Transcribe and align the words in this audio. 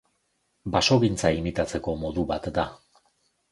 Basogintza 0.75 1.31
imitatzeko 1.41 1.95
modu 2.07 2.27
bat 2.35 2.51
da. 2.59 2.67